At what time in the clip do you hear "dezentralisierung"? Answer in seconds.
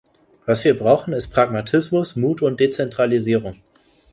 2.59-3.61